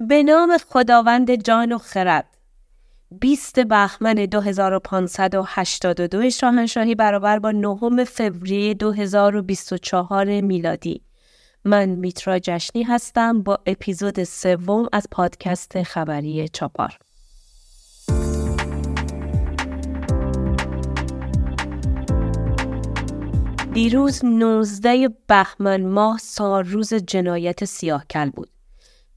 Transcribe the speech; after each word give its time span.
به 0.00 0.22
نام 0.22 0.58
خداوند 0.58 1.34
جان 1.34 1.72
و 1.72 1.78
خرد. 1.78 2.36
20 3.20 3.60
بهمن 3.60 4.14
2582 4.14 6.30
شاهنشاهی 6.30 6.94
برابر 6.94 7.38
با 7.38 7.50
نهم 7.50 8.04
فوریه 8.04 8.74
2024 8.74 10.40
میلادی. 10.40 11.02
من 11.64 11.88
میترا 11.88 12.38
جشنی 12.38 12.82
هستم 12.82 13.42
با 13.42 13.58
اپیزود 13.66 14.24
سوم 14.24 14.88
از 14.92 15.06
پادکست 15.10 15.82
خبری 15.82 16.48
چاپار. 16.48 16.98
دیروز 23.72 24.24
19 24.24 25.08
بهمن 25.26 25.86
ماه 25.86 26.20
روز 26.64 26.94
جنایت 26.94 27.64
سیاهکل 27.64 28.30
بود. 28.30 28.55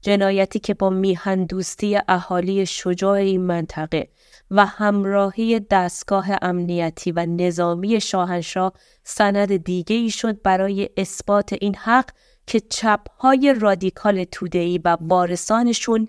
جنایتی 0.02 0.58
که 0.58 0.74
با 0.74 0.90
میهن 0.90 1.44
دوستی 1.44 1.98
اهالی 2.08 2.66
شجاع 2.66 3.12
این 3.12 3.40
منطقه 3.40 4.08
و 4.50 4.66
همراهی 4.66 5.60
دستگاه 5.60 6.26
امنیتی 6.42 7.12
و 7.12 7.26
نظامی 7.26 8.00
شاهنشاه 8.00 8.72
سند 9.04 9.56
دیگه 9.56 9.96
ای 9.96 10.10
شد 10.10 10.42
برای 10.42 10.88
اثبات 10.96 11.52
این 11.60 11.74
حق 11.74 12.10
که 12.46 12.60
چپهای 12.60 13.54
رادیکال 13.60 14.24
تودهی 14.24 14.80
و 14.84 14.96
وارثانشون 15.00 16.08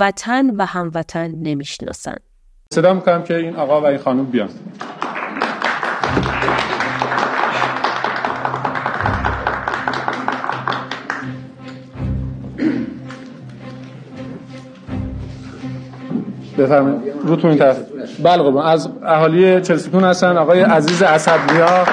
وطن 0.00 0.50
و 0.56 0.66
هموطن 0.66 1.30
نمی‌شناسند. 1.30 2.20
صدا 2.72 2.94
می‌کنم 2.94 3.22
که 3.22 3.36
این 3.36 3.56
آقا 3.56 3.80
و 3.80 3.86
این 3.86 3.98
خانم 3.98 4.24
بیان. 4.24 4.50
بفرمایید. 16.62 17.00
روتون 17.24 17.50
این 17.50 17.58
طرف. 17.58 17.78
بله 18.24 18.42
قربان. 18.42 18.66
از 18.66 18.88
اهالی 19.06 19.60
چلسیتون 19.60 20.04
هستن. 20.04 20.36
آقای 20.36 20.60
عزیز 20.60 21.02
اسدنیا 21.02 21.84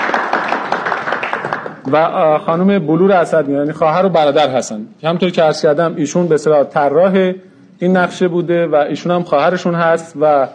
و 1.92 2.38
خانم 2.38 2.80
بلور 2.80 3.12
اسدنیا 3.12 3.58
یعنی 3.58 3.72
خواهر 3.72 4.06
و 4.06 4.10
برادر 4.10 4.50
هستن. 4.50 4.82
همونطور 5.04 5.30
که 5.30 5.42
عرض 5.42 5.62
کردم 5.62 5.94
ایشون 5.96 6.28
به 6.28 6.36
اصطلاح 6.36 6.64
طراح 6.64 7.32
این 7.80 7.98
نقشه 7.98 8.28
بوده 8.28 8.68
و 8.68 8.76
ایشون 8.76 9.12
هم 9.12 9.24
خواهرشون 9.24 9.76
هست 9.76 10.16
و 10.22 10.48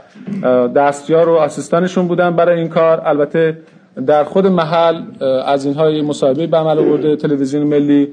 دستیار 0.76 1.28
و 1.28 1.34
آسیستانشون 1.34 2.08
بودن 2.08 2.36
برای 2.36 2.58
این 2.58 2.68
کار. 2.68 3.02
البته 3.04 3.58
در 4.06 4.24
خود 4.24 4.46
محل 4.46 5.02
از 5.46 5.64
اینها 5.64 5.90
مصاحبه 5.90 6.46
به 6.46 6.56
عمل 6.56 6.78
آورده 6.78 7.16
تلویزیون 7.16 7.62
ملی 7.62 8.08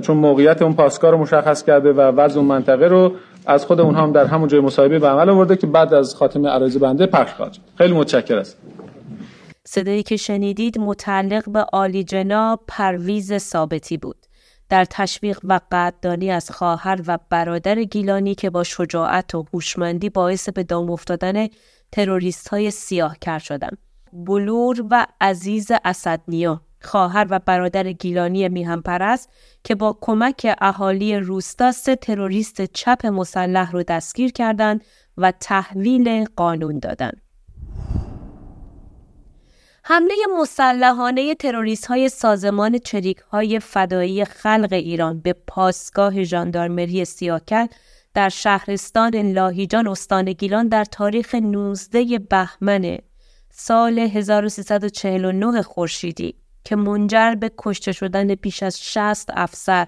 چون 0.00 0.16
موقعیت 0.16 0.62
اون 0.62 0.72
پاسکار 0.74 1.12
رو 1.12 1.18
مشخص 1.18 1.62
کرده 1.62 1.92
و 1.92 2.00
وضع 2.00 2.40
منطقه 2.40 2.88
رو 2.88 3.12
از 3.46 3.66
خود 3.66 3.80
اونها 3.80 4.02
هم 4.02 4.12
در 4.12 4.24
همون 4.24 4.48
جای 4.48 4.60
مصاحبه 4.60 4.98
به 4.98 5.08
عمل 5.08 5.28
آورده 5.28 5.56
که 5.56 5.66
بعد 5.66 5.94
از 5.94 6.14
خاتمه 6.14 6.48
عرایز 6.48 6.78
بنده 6.78 7.06
پخش 7.06 7.32
خواهد 7.32 7.56
خیلی 7.78 7.94
متشکر 7.94 8.36
است 8.36 8.56
صدایی 9.64 10.02
که 10.02 10.16
شنیدید 10.16 10.78
متعلق 10.78 11.50
به 11.50 11.60
عالی 11.60 12.04
جناب 12.04 12.64
پرویز 12.68 13.36
ثابتی 13.36 13.96
بود. 13.96 14.16
در 14.68 14.84
تشویق 14.84 15.38
و 15.44 15.60
قدردانی 15.72 16.30
از 16.30 16.50
خواهر 16.50 17.00
و 17.06 17.18
برادر 17.30 17.82
گیلانی 17.82 18.34
که 18.34 18.50
با 18.50 18.62
شجاعت 18.62 19.34
و 19.34 19.44
هوشمندی 19.54 20.10
باعث 20.10 20.48
به 20.48 20.62
دام 20.62 20.90
افتادن 20.90 21.46
تروریست 21.92 22.48
های 22.48 22.70
سیاه 22.70 23.16
کر 23.20 23.38
شدند. 23.38 23.78
بلور 24.12 24.84
و 24.90 25.06
عزیز 25.20 25.70
اسدنیا. 25.84 26.60
خواهر 26.84 27.26
و 27.30 27.38
برادر 27.38 27.92
گیلانی 27.92 28.48
میهم 28.48 28.82
پرست 28.82 29.30
که 29.64 29.74
با 29.74 29.98
کمک 30.00 30.56
اهالی 30.60 31.16
روستا 31.16 31.72
سه 31.72 31.96
تروریست 31.96 32.62
چپ 32.62 33.06
مسلح 33.06 33.70
رو 33.70 33.82
دستگیر 33.82 34.32
کردند 34.32 34.84
و 35.16 35.32
تحویل 35.40 36.24
قانون 36.24 36.78
دادند. 36.78 37.22
حمله 39.84 40.14
مسلحانه 40.38 41.34
تروریست 41.34 41.86
های 41.86 42.08
سازمان 42.08 42.78
چریک 42.78 43.18
های 43.18 43.60
فدایی 43.60 44.24
خلق 44.24 44.72
ایران 44.72 45.20
به 45.20 45.32
پاسگاه 45.46 46.22
ژاندارمری 46.22 47.04
سیاکل 47.04 47.66
در 48.14 48.28
شهرستان 48.28 49.32
لاهیجان 49.32 49.88
استان 49.88 50.32
گیلان 50.32 50.68
در 50.68 50.84
تاریخ 50.84 51.34
19 51.34 52.18
بهمن 52.18 52.98
سال 53.50 53.98
1349 53.98 55.62
خورشیدی 55.62 56.41
که 56.64 56.76
منجر 56.76 57.34
به 57.34 57.50
کشته 57.58 57.92
شدن 57.92 58.34
بیش 58.34 58.62
از 58.62 58.84
60 58.84 59.30
افسر 59.30 59.86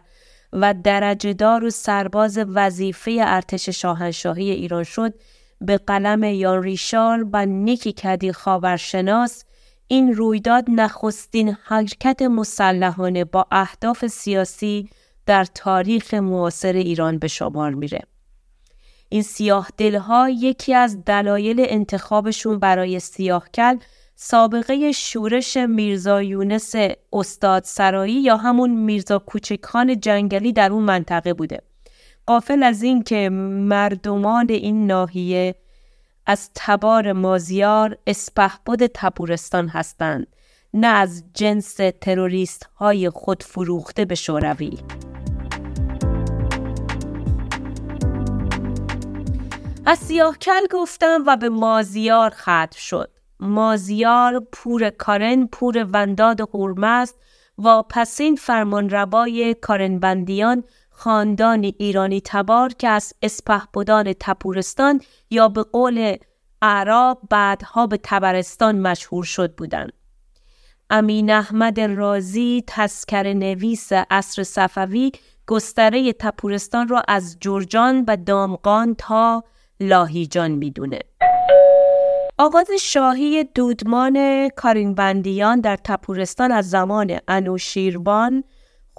و 0.53 0.75
درجهدار 0.85 1.65
و 1.65 1.71
سرباز 1.71 2.39
وظیفه 2.39 3.17
ارتش 3.21 3.69
شاهنشاهی 3.69 4.51
ایران 4.51 4.83
شد 4.85 5.15
به 5.61 5.79
قلم 5.79 6.25
یان 6.25 6.63
ریشار 6.63 7.27
و 7.33 7.47
نیکی 7.47 7.93
کدی 7.93 8.33
خاورشناس 8.33 9.45
این 9.89 10.15
رویداد 10.15 10.65
نخستین 10.69 11.57
حرکت 11.65 12.23
مسلحانه 12.23 13.25
با 13.25 13.47
اهداف 13.51 14.07
سیاسی 14.07 14.89
در 15.27 15.45
تاریخ 15.45 16.15
معاصر 16.15 16.73
ایران 16.73 17.19
به 17.19 17.29
شمار 17.29 17.75
میره. 17.75 18.01
این 19.09 19.23
سیاه 19.23 19.69
دلها 19.77 20.29
یکی 20.31 20.75
از 20.75 21.05
دلایل 21.05 21.65
انتخابشون 21.69 22.59
برای 22.59 23.01
سیاهکل 23.01 23.77
سابقه 24.17 24.93
شورش 24.93 25.57
میرزا 25.57 26.23
یونس 26.23 26.75
استاد 27.13 27.65
سرایی 27.65 28.23
یا 28.23 28.37
همون 28.37 28.71
میرزا 28.71 29.19
کوچکان 29.19 30.01
جنگلی 30.01 30.53
در 30.53 30.73
اون 30.73 30.85
منطقه 30.85 31.35
بوده. 31.35 31.63
قافل 32.27 32.63
از 32.63 32.83
این 32.83 33.03
که 33.03 33.29
مردمان 33.69 34.47
این 34.49 34.87
ناحیه 34.87 35.55
از 36.27 36.51
تبار 36.55 37.13
مازیار 37.13 37.99
اسپهبد 38.07 38.87
تبورستان 38.95 39.69
هستند 39.69 40.27
نه 40.75 40.87
از 40.87 41.25
جنس 41.35 41.77
تروریست 42.01 42.69
های 42.77 43.11
خود 43.11 43.43
فروخته 43.43 44.05
به 44.05 44.15
شوروی. 44.15 44.79
از 49.87 49.99
سیاهکل 49.99 50.67
گفتم 50.71 51.25
و 51.27 51.37
به 51.37 51.49
مازیار 51.49 52.31
ختم 52.31 52.77
شد. 52.77 53.14
مازیار 53.41 54.47
پور 54.53 54.91
کارن 54.91 55.47
پور 55.47 55.87
ونداد 55.93 56.41
هورمست 56.41 57.19
و 57.59 57.83
پسین 57.83 58.37
فرمان 58.37 58.91
ربای 58.91 59.55
کارنبندیان 59.55 60.65
خاندان 60.91 61.65
ایرانی 61.65 62.21
تبار 62.25 62.73
که 62.73 62.89
از 62.89 63.13
اسپهبدان 63.23 64.13
تپورستان 64.21 65.01
یا 65.31 65.49
به 65.49 65.63
قول 65.63 66.17
اعراب 66.63 67.21
بعدها 67.31 67.87
به 67.87 68.01
تبرستان 68.03 68.79
مشهور 68.79 69.25
شد 69.25 69.55
بودند. 69.55 69.93
امین 70.91 71.31
احمد 71.31 71.81
رازی 71.81 72.65
تسکر 72.67 73.33
نویس 73.33 73.93
عصر 73.93 74.43
صفوی 74.43 75.13
گستره 75.47 76.13
تپورستان 76.13 76.89
را 76.89 77.03
از 77.09 77.37
جرجان 77.41 78.05
و 78.09 78.17
دامقان 78.17 78.95
تا 78.99 79.45
لاهیجان 79.81 80.51
می‌دونه. 80.51 80.99
آغاز 82.39 82.71
شاهی 82.81 83.45
دودمان 83.45 84.49
کارینبندیان 84.49 85.61
در 85.61 85.77
تپورستان 85.77 86.53
از 86.53 86.71
زمان 86.71 87.19
انوشیربان 87.29 88.45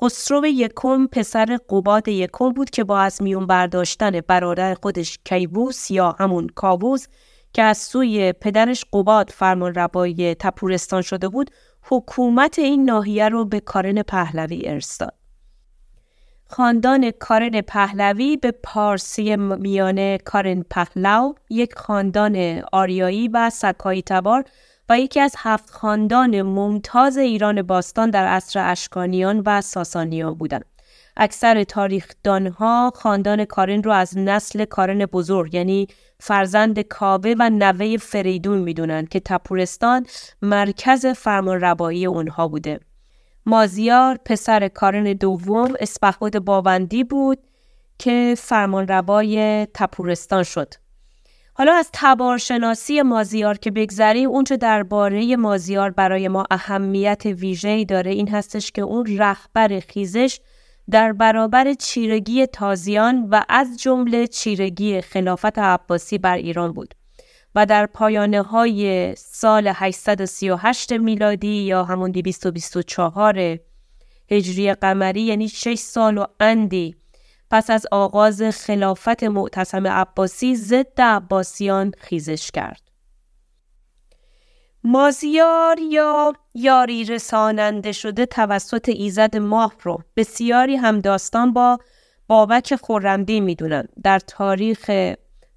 خسرو 0.01 0.45
یکم 0.45 1.07
پسر 1.07 1.59
قباد 1.69 2.07
یکم 2.07 2.49
بود 2.49 2.69
که 2.69 2.83
با 2.83 2.99
از 2.99 3.21
میون 3.21 3.47
برداشتن 3.47 4.21
برادر 4.27 4.73
خودش 4.73 5.19
کیبوس 5.25 5.91
یا 5.91 6.15
همون 6.19 6.47
کاووس 6.47 7.07
که 7.53 7.63
از 7.63 7.77
سوی 7.77 8.33
پدرش 8.33 8.85
قباد 8.93 9.29
فرمان 9.29 9.73
ربای 9.73 10.35
تپورستان 10.35 11.01
شده 11.01 11.29
بود 11.29 11.51
حکومت 11.81 12.59
این 12.59 12.85
ناحیه 12.85 13.29
رو 13.29 13.45
به 13.45 13.59
کارن 13.59 14.01
پهلوی 14.01 14.61
ارث. 14.65 15.01
خاندان 16.47 17.11
کارن 17.11 17.61
پهلوی 17.61 18.37
به 18.37 18.51
پارسی 18.51 19.35
میانه 19.35 20.17
کارن 20.17 20.65
پهلو 20.69 21.33
یک 21.49 21.75
خاندان 21.75 22.63
آریایی 22.71 23.27
و 23.27 23.49
سکایی 23.49 24.01
تبار 24.01 24.43
و 24.89 24.99
یکی 24.99 25.19
از 25.19 25.35
هفت 25.37 25.69
خاندان 25.69 26.41
ممتاز 26.41 27.17
ایران 27.17 27.61
باستان 27.61 28.09
در 28.09 28.27
عصر 28.27 28.71
اشکانیان 28.71 29.43
و 29.45 29.61
ساسانیان 29.61 30.33
بودند. 30.33 30.65
اکثر 31.17 31.63
تاریخدانها 31.63 32.91
خاندان 32.95 33.45
کارن 33.45 33.83
رو 33.83 33.91
از 33.91 34.17
نسل 34.17 34.65
کارن 34.65 35.05
بزرگ 35.05 35.53
یعنی 35.53 35.87
فرزند 36.19 36.79
کاوه 36.79 37.33
و 37.39 37.49
نوه 37.49 37.97
فریدون 37.97 38.57
می‌دونن 38.57 39.05
که 39.05 39.19
تپورستان 39.19 40.05
مرکز 40.41 41.05
فرمان 41.05 41.61
ربایی 41.61 42.05
اونها 42.05 42.47
بوده. 42.47 42.79
مازیار 43.45 44.19
پسر 44.25 44.67
کارن 44.67 45.03
دوم 45.03 45.73
اسپهبد 45.79 46.39
باوندی 46.39 47.03
بود 47.03 47.37
که 47.99 48.35
فرمانروای 48.37 49.67
تپورستان 49.73 50.43
شد. 50.43 50.73
حالا 51.53 51.73
از 51.73 51.89
تبارشناسی 51.93 53.01
مازیار 53.01 53.57
که 53.57 53.71
بگذریم 53.71 54.29
اونچه 54.29 54.57
درباره 54.57 55.35
مازیار 55.35 55.91
برای 55.91 56.27
ما 56.27 56.45
اهمیت 56.51 57.21
ویژه‌ای 57.25 57.85
داره 57.85 58.11
این 58.11 58.29
هستش 58.29 58.71
که 58.71 58.81
اون 58.81 59.17
رهبر 59.17 59.79
خیزش 59.79 60.39
در 60.91 61.13
برابر 61.13 61.73
چیرگی 61.73 62.47
تازیان 62.47 63.27
و 63.31 63.41
از 63.49 63.79
جمله 63.79 64.27
چیرگی 64.27 65.01
خلافت 65.01 65.59
عباسی 65.59 66.17
بر 66.17 66.35
ایران 66.35 66.71
بود 66.71 66.95
و 67.55 67.65
در 67.65 67.85
پایانه 67.85 68.41
های 68.41 69.13
سال 69.15 69.71
838 69.75 70.91
میلادی 70.91 71.47
یا 71.47 71.83
همون 71.83 72.11
224 72.11 73.59
هجری 74.31 74.73
قمری 74.73 75.21
یعنی 75.21 75.47
6 75.47 75.75
سال 75.79 76.17
و 76.17 76.25
اندی 76.39 76.95
پس 77.51 77.69
از 77.69 77.85
آغاز 77.91 78.41
خلافت 78.41 79.23
معتصم 79.23 79.87
عباسی 79.87 80.55
ضد 80.55 81.01
عباسیان 81.01 81.91
خیزش 81.97 82.51
کرد. 82.51 82.81
مازیار 84.83 85.79
یا 85.79 86.33
یاری 86.53 87.03
رساننده 87.03 87.91
شده 87.91 88.25
توسط 88.25 88.89
ایزد 88.89 89.37
ماه 89.37 89.73
رو 89.81 90.03
بسیاری 90.15 90.75
هم 90.75 90.99
داستان 91.01 91.53
با 91.53 91.79
بابک 92.27 92.75
خورمدی 92.75 93.39
می‌دونن 93.39 93.87
در 94.03 94.19
تاریخ 94.19 94.91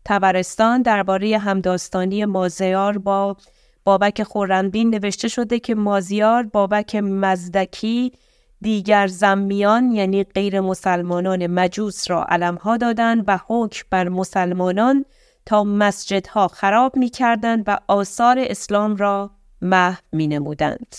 تبرستان 0.04 0.82
درباره 0.82 1.38
همداستانی 1.38 2.24
مازیار 2.24 2.98
با 2.98 3.36
بابک 3.84 4.22
خورمدین 4.22 4.90
نوشته 4.90 5.28
شده 5.28 5.58
که 5.60 5.74
مازیار 5.74 6.42
بابک 6.42 6.96
مزدکی 6.96 8.12
دیگر 8.60 9.06
زمیان 9.06 9.92
یعنی 9.92 10.24
غیر 10.24 10.60
مسلمانان 10.60 11.46
مجوس 11.46 12.10
را 12.10 12.24
علمها 12.24 12.76
دادند 12.76 13.24
و 13.26 13.38
حکم 13.46 13.86
بر 13.90 14.08
مسلمانان 14.08 15.04
تا 15.46 15.64
مسجدها 15.64 16.48
خراب 16.48 16.96
می 16.96 17.10
کردند 17.10 17.64
و 17.66 17.78
آثار 17.88 18.38
اسلام 18.38 18.96
را 18.96 19.30
محو 19.62 20.00
می 20.12 20.26
نمودند. 20.26 20.96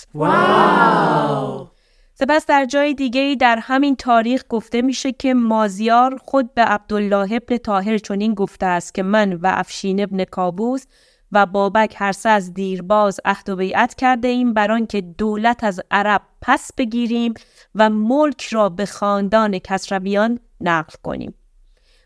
سپس 2.21 2.45
در 2.45 2.65
جای 2.65 2.93
دیگه 2.93 3.35
در 3.39 3.59
همین 3.61 3.95
تاریخ 3.95 4.43
گفته 4.49 4.81
میشه 4.81 5.11
که 5.11 5.33
مازیار 5.33 6.17
خود 6.17 6.53
به 6.53 6.61
عبدالله 6.61 7.33
ابن 7.33 7.57
طاهر 7.57 7.97
چنین 7.97 8.33
گفته 8.33 8.65
است 8.65 8.93
که 8.93 9.03
من 9.03 9.33
و 9.33 9.51
افشین 9.53 10.03
ابن 10.03 10.23
کابوس 10.23 10.85
و 11.31 11.45
بابک 11.45 11.95
هر 11.97 12.11
سه 12.11 12.29
از 12.29 12.53
دیرباز 12.53 13.19
عهد 13.25 13.49
و 13.49 13.55
بیعت 13.55 13.95
کرده 13.95 14.27
ایم 14.27 14.53
بر 14.53 14.85
که 14.85 15.01
دولت 15.01 15.63
از 15.63 15.81
عرب 15.91 16.21
پس 16.41 16.71
بگیریم 16.77 17.33
و 17.75 17.89
ملک 17.89 18.47
را 18.47 18.69
به 18.69 18.85
خاندان 18.85 19.59
کسرویان 19.59 20.39
نقل 20.61 20.93
کنیم. 21.03 21.33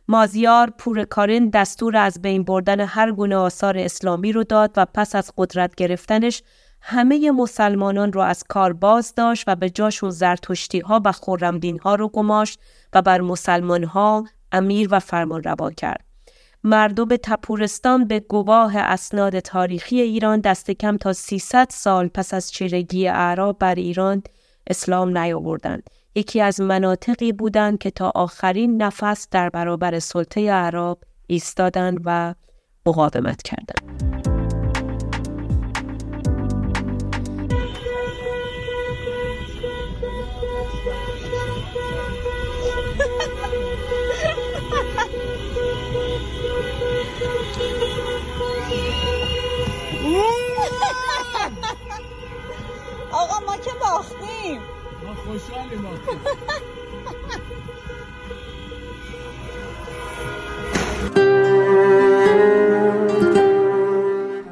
مازیار 0.07 0.69
پور 0.69 1.03
کارن 1.03 1.49
دستور 1.49 1.97
از 1.97 2.21
بین 2.21 2.43
بردن 2.43 2.79
هر 2.79 3.11
گونه 3.11 3.35
آثار 3.35 3.77
اسلامی 3.77 4.31
رو 4.31 4.43
داد 4.43 4.71
و 4.77 4.85
پس 4.85 5.15
از 5.15 5.31
قدرت 5.37 5.75
گرفتنش 5.75 6.43
همه 6.85 7.31
مسلمانان 7.31 8.13
را 8.13 8.25
از 8.25 8.43
کار 8.49 8.73
باز 8.73 9.13
داشت 9.15 9.43
و 9.47 9.55
به 9.55 9.69
جاشون 9.69 10.09
زرتشتی 10.09 10.79
ها 10.79 11.01
و 11.05 11.11
خورمدین 11.11 11.79
ها 11.79 11.95
رو 11.95 12.07
گماشت 12.07 12.59
و 12.93 13.01
بر 13.01 13.21
مسلمان 13.21 13.83
ها 13.83 14.25
امیر 14.51 14.87
و 14.91 14.99
فرمان 14.99 15.43
روا 15.43 15.71
کرد. 15.71 16.05
مردم 16.63 17.15
تپورستان 17.23 18.07
به 18.07 18.19
گواه 18.19 18.77
اسناد 18.77 19.39
تاریخی 19.39 20.01
ایران 20.01 20.39
دست 20.39 20.71
کم 20.71 20.97
تا 20.97 21.13
300 21.13 21.67
سال 21.71 22.07
پس 22.07 22.33
از 22.33 22.51
چیرگی 22.51 23.07
اعراب 23.07 23.59
بر 23.59 23.75
ایران 23.75 24.23
اسلام 24.67 25.17
نیاوردند. 25.17 25.89
یکی 26.15 26.41
از 26.41 26.61
مناطقی 26.61 27.31
بودند 27.31 27.77
که 27.77 27.91
تا 27.91 28.11
آخرین 28.15 28.81
نفس 28.81 29.27
در 29.31 29.49
برابر 29.49 29.99
سلطه 29.99 30.41
اعراب 30.41 30.99
ایستادند 31.27 32.01
و 32.05 32.35
مقاومت 32.85 33.41
کردند. 33.41 34.12
باختیم 53.81 54.61
ما 55.05 55.15
خوشحالیم 55.15 55.87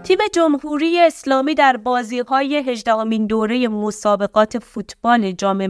تیم 0.04 0.18
جمهوری 0.34 1.00
اسلامی 1.00 1.56
در 1.56 1.78
بازی 1.78 2.20
های 2.20 2.56
هجدهمین 2.56 3.28
دوره 3.28 3.68
مسابقات 3.68 4.60
فوتبال 4.60 5.32
جام 5.32 5.62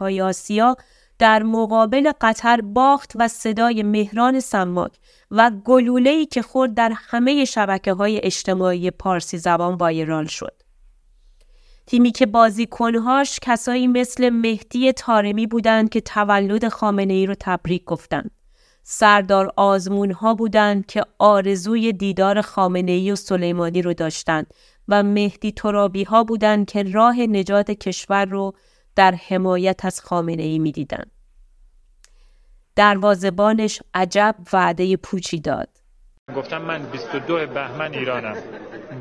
های 0.00 0.20
آسیا 0.20 0.76
در 1.18 1.42
مقابل 1.42 2.12
قطر 2.20 2.60
باخت 2.60 3.12
و 3.14 3.28
صدای 3.28 3.82
مهران 3.82 4.40
سماک 4.40 4.92
و 5.30 5.50
گلوله‌ای 5.64 6.26
که 6.26 6.42
خورد 6.42 6.74
در 6.74 6.92
همه 6.94 7.44
شبکه 7.44 7.92
های 7.92 8.20
اجتماعی 8.24 8.90
پارسی 8.90 9.38
زبان 9.38 9.74
وایرال 9.74 10.26
شد. 10.26 10.59
تیمی 11.86 12.12
که 12.12 12.26
بازیکنهاش 12.26 13.38
کسایی 13.42 13.86
مثل 13.86 14.30
مهدی 14.30 14.92
تارمی 14.92 15.46
بودند 15.46 15.88
که 15.88 16.00
تولد 16.00 16.68
خامنه 16.68 17.14
ای 17.14 17.26
رو 17.26 17.34
تبریک 17.40 17.84
گفتند. 17.84 18.30
سردار 18.82 19.52
آزمون 19.56 20.12
ها 20.12 20.34
بودند 20.34 20.86
که 20.86 21.02
آرزوی 21.18 21.92
دیدار 21.92 22.40
خامنه 22.40 22.92
ای 22.92 23.12
و 23.12 23.16
سلیمانی 23.16 23.82
رو 23.82 23.94
داشتند 23.94 24.54
و 24.88 25.02
مهدی 25.02 25.52
ترابی 25.52 26.04
ها 26.04 26.24
بودند 26.24 26.66
که 26.66 26.82
راه 26.82 27.20
نجات 27.20 27.70
کشور 27.70 28.24
رو 28.24 28.52
در 28.96 29.14
حمایت 29.14 29.84
از 29.84 30.00
خامنه 30.00 30.42
ای 30.42 30.58
می 30.58 30.72
دیدن. 30.72 31.04
دروازبانش 32.76 33.82
عجب 33.94 34.36
وعده 34.52 34.96
پوچی 34.96 35.40
داد. 35.40 35.69
گفتم 36.30 36.62
من 36.62 36.82
22 36.82 37.46
بهمن 37.46 37.94
ایرانم. 37.94 38.36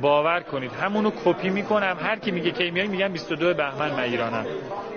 باور 0.02 0.40
کنید 0.40 0.72
همونو 0.72 1.12
کپی 1.26 1.50
می‌کنم. 1.50 1.98
هر 2.00 2.20
کی 2.20 2.32
میگه 2.32 2.52
کی 2.52 2.72
میای 2.72 2.88
میگم 2.88 3.08
22 3.08 3.54
بهمن 3.54 3.92
من 3.92 4.00
ایرانم. 4.00 4.46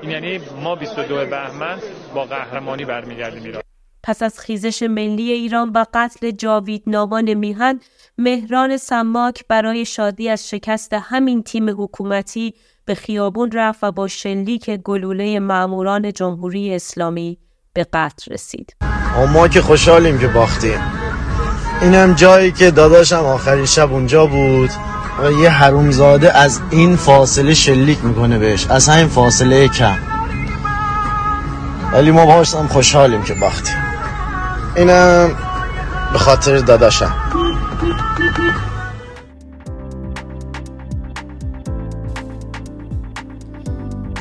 این 0.03 0.11
یعنی 0.11 0.41
ما 0.63 0.75
22 0.75 1.27
بهمن 1.27 1.79
با 2.15 2.25
قهرمانی 2.25 2.85
برمیگردیم 2.85 3.43
ایران. 3.43 3.63
پس 4.03 4.23
از 4.23 4.41
خیزش 4.41 4.83
ملی 4.83 5.33
ایران 5.33 5.71
و 5.75 5.85
قتل 5.95 6.31
جاوید 6.31 6.83
نامان 6.87 7.35
میهن 7.35 7.81
مهران 8.19 8.77
سماک 8.77 9.45
برای 9.49 9.85
شادی 9.85 10.29
از 10.29 10.49
شکست 10.49 10.93
همین 10.93 11.43
تیم 11.43 11.83
حکومتی 11.83 12.55
به 12.85 12.95
خیابون 12.95 13.51
رفت 13.53 13.85
و 13.85 13.93
با 13.93 14.09
شلیک 14.09 14.71
گلوله 14.71 15.39
معموران 15.39 16.13
جمهوری 16.13 16.75
اسلامی 16.75 17.39
به 17.73 17.87
قتل 17.93 18.33
رسید. 18.33 18.77
ما 19.35 19.49
که 19.49 19.61
خوشحالیم 19.61 20.19
که 20.19 20.27
باختیم. 20.27 21.02
اینم 21.83 22.13
جایی 22.13 22.53
که 22.53 22.71
داداشم 22.71 23.17
آخرین 23.17 23.67
شب 23.67 23.93
اونجا 23.93 24.27
بود. 24.27 24.71
و 25.23 25.31
یه 25.31 25.51
حرومزاده 25.51 26.39
از 26.39 26.61
این 26.71 26.97
فاصله 26.97 27.55
شلیک 27.55 28.05
می‌کنه 28.05 28.39
بهش. 28.39 28.67
از 28.71 28.89
همین 28.89 29.09
فاصله 29.09 29.69
کم. 29.69 29.95
ولی 31.93 32.11
ما 32.11 32.45
خوشحالیم 32.45 33.23
که 33.23 33.35
باختیم. 33.35 33.77
اینم 34.77 35.31
به 36.13 36.19
خاطر 36.19 36.59
داداشم. 36.59 37.15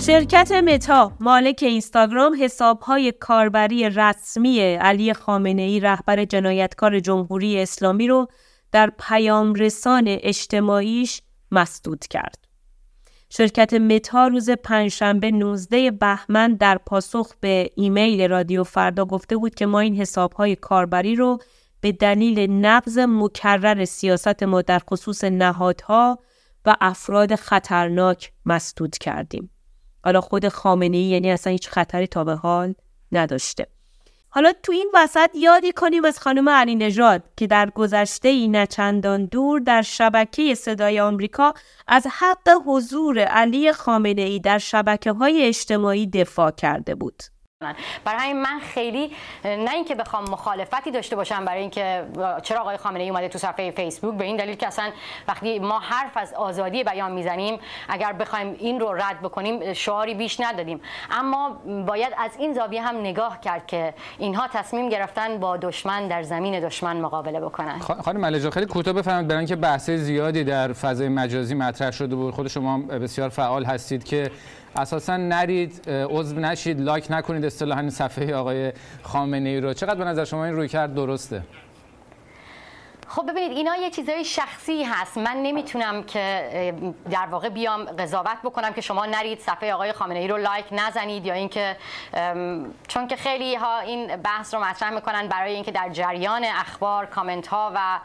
شرکت 0.06 0.52
متا 0.52 1.12
مالک 1.20 1.60
اینستاگرام 1.62 2.36
حسابهای 2.40 3.12
کاربری 3.12 3.90
رسمی 3.90 4.60
علی 4.60 5.14
خامنه 5.14 5.62
ای 5.62 5.80
رهبر 5.80 6.26
جنایتکار 6.26 7.00
جمهوری 7.00 7.60
اسلامی 7.60 8.08
رو 8.08 8.28
در 8.72 8.92
پیام 9.00 9.54
رسان 9.54 10.04
اجتماعیش 10.08 11.22
مسدود 11.52 12.08
کرد. 12.08 12.48
شرکت 13.30 13.74
متا 13.74 14.28
روز 14.28 14.50
پنجشنبه 14.50 15.32
19 15.32 15.92
بهمن 15.92 16.54
در 16.54 16.78
پاسخ 16.78 17.34
به 17.40 17.70
ایمیل 17.76 18.30
رادیو 18.30 18.64
فردا 18.64 19.06
گفته 19.06 19.38
بود 19.38 19.56
که 19.56 19.66
ما 19.66 19.80
این 19.80 19.96
حسابهای 19.96 20.56
کاربری 20.56 21.16
رو 21.16 21.38
به 21.82 21.92
دلیل 21.92 22.52
نقض 22.52 22.98
مکرر 22.98 23.86
سیاست 23.86 24.44
ما 24.44 24.62
در 24.62 24.82
خصوص 24.90 25.24
نهادها 25.24 26.20
و 26.66 26.76
افراد 26.82 27.36
خطرناک 27.36 28.32
مسدود 28.46 28.98
کردیم. 28.98 29.50
حالا 30.04 30.22
خود 30.22 30.48
خامنه 30.48 30.98
ای 30.98 31.04
یعنی 31.04 31.32
اصلا 31.32 31.52
هیچ 31.52 31.70
خطری 31.70 32.08
تا 32.08 32.24
به 32.24 32.36
حال 32.36 32.74
نداشته 33.12 33.68
حالا 34.34 34.52
تو 34.64 34.72
این 34.72 34.92
وسط 34.94 35.30
یادی 35.36 35.72
کنیم 35.72 36.06
از 36.06 36.20
خانم 36.20 36.50
علی 36.50 36.76
نژاد 36.76 37.24
که 37.38 37.48
در 37.48 37.70
گذشته 37.70 38.30
ای 38.30 38.48
نچندان 38.48 39.26
دور 39.26 39.60
در 39.60 39.82
شبکه 39.82 40.56
صدای 40.56 41.00
آمریکا 41.00 41.54
از 41.88 42.08
حق 42.08 42.50
حضور 42.66 43.20
علی 43.20 43.72
خامنه 43.74 44.22
ای 44.22 44.40
در 44.40 44.58
شبکه 44.58 45.12
های 45.12 45.46
اجتماعی 45.46 46.08
دفاع 46.08 46.52
کرده 46.52 46.96
بود. 46.96 47.24
برای 48.06 48.20
همین 48.20 48.42
من 48.42 48.60
خیلی 48.60 49.12
نه 49.46 49.74
اینکه 49.74 49.96
بخوام 49.96 50.24
مخالفتی 50.24 50.92
داشته 50.92 51.16
باشم 51.16 51.46
برای 51.46 51.62
اینکه 51.62 52.06
چرا 52.44 52.62
آقای 52.62 52.78
خامنه 52.78 53.04
ای 53.04 53.10
اومده 53.10 53.28
تو 53.28 53.40
صفحه 53.40 53.72
فیسبوک؟ 53.72 54.18
به 54.18 54.26
این 54.26 54.38
دلیل 54.38 54.56
که 54.56 54.68
اصلا 54.68 54.92
وقتی 55.28 55.60
ما 55.60 55.80
حرف 55.80 56.18
از 56.18 56.34
آزادی 56.34 56.84
بیان 56.84 57.12
می‌زنیم 57.12 57.60
اگر 57.90 58.14
بخوایم 58.14 58.56
این 58.60 58.80
رو 58.80 58.94
رد 58.94 59.22
بکنیم 59.22 59.74
شعاری 59.74 60.14
بیش 60.14 60.40
ندادیم. 60.40 60.82
اما 61.12 61.50
باید 61.88 62.14
از 62.18 62.32
این 62.40 62.54
زاویه 62.54 62.82
هم 62.82 62.96
نگاه 63.00 63.42
کرد 63.42 63.68
که 63.68 63.94
اینها 64.18 64.48
تصمیم 64.48 64.90
گرفتن 64.90 65.38
با 65.38 65.58
دشمن 65.58 66.08
در 66.08 66.24
زمین 66.24 66.60
دشمن 66.60 67.02
مقابله 67.02 67.40
بکنن. 67.40 67.80
خانم 67.80 68.20
ملجا 68.20 68.50
خیلی 68.50 68.66
کوتاه 68.66 68.94
بفرمایید. 68.94 69.28
برای 69.28 69.38
اینکه 69.38 69.56
بحث 69.56 69.90
زیادی 69.90 70.44
در 70.44 70.74
فضای 70.74 71.10
مجازی 71.10 71.56
مطرح 71.56 71.92
شده 71.92 72.16
بود 72.16 72.34
خود 72.34 72.48
شما 72.48 72.78
بسیار 72.78 73.30
فعال 73.30 73.66
هستید 73.66 74.04
که 74.04 74.32
اساسا 74.76 75.18
نرید 75.18 75.90
عضو 75.90 76.40
نشید 76.40 76.82
لایک 76.82 77.08
نکنید 77.10 77.46
اصطلاحا 77.46 77.90
صفحه 77.90 78.36
آقای 78.36 78.74
خامنه 79.04 79.50
ای 79.50 79.60
رو. 79.60 79.74
چقدر 79.74 79.96
به 79.96 80.06
نظر 80.06 80.26
شما 80.26 80.46
این 80.46 80.56
روی 80.56 80.68
کرد 80.68 80.94
درسته؟ 80.96 81.42
خب 83.16 83.32
ببینید 83.32 83.52
اینا 83.58 83.76
یه 83.76 83.90
چیزای 83.90 84.26
شخصی 84.26 84.84
هست. 84.84 85.18
من 85.18 85.38
نمی‌تونم 85.38 86.04
که 86.04 86.74
در 87.10 87.26
واقع 87.26 87.50
بیام 87.50 87.86
قضاوت 87.86 88.38
بکنم 88.44 88.74
که 88.74 88.82
شما 88.82 89.06
نرید 89.06 89.40
صفحه 89.40 89.74
آقای 89.74 89.94
خامنه 89.94 90.20
ای 90.20 90.28
رو 90.28 90.38
لایک 90.38 90.66
نزنید 90.72 91.26
یا 91.26 91.34
اینکه 91.34 91.78
چون 92.88 93.08
که 93.08 93.16
خیلی 93.16 93.56
ها 93.56 93.80
این 93.80 94.16
بحث 94.16 94.54
رو 94.54 94.60
مطرح 94.64 94.90
می‌کنن 94.90 95.28
برای 95.28 95.54
اینکه 95.54 95.72
در 95.72 95.90
جریان 95.90 96.44
اخبار 96.44 97.06
کامنت 97.06 97.48
ها 97.48 97.72
و 97.76 98.00